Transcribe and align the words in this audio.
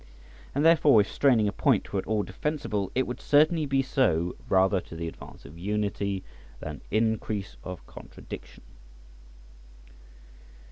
And 0.55 0.65
therefore, 0.65 0.99
if 0.99 1.11
straining 1.11 1.47
a 1.47 1.51
point 1.51 1.93
were 1.93 1.99
at 1.99 2.07
all 2.07 2.23
defensible, 2.23 2.91
it 2.95 3.05
would 3.05 3.21
certainly 3.21 3.67
be 3.67 3.83
so 3.83 4.35
rather 4.49 4.81
to 4.81 4.95
the 4.95 5.07
advance 5.07 5.45
of 5.45 5.59
unity 5.59 6.23
than 6.59 6.81
increase 6.89 7.55
of 7.63 7.85
contradiction. 7.85 8.63